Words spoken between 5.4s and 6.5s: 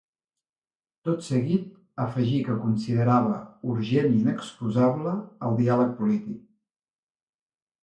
el diàleg polític.